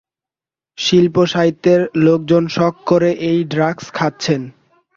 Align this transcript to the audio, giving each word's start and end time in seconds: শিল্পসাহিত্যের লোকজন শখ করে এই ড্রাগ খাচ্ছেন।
শিল্পসাহিত্যের 0.77 1.81
লোকজন 2.05 2.43
শখ 2.47 2.73
করে 2.85 3.09
এই 3.29 3.39
ড্রাগ 3.53 3.77
খাচ্ছেন। 3.93 4.41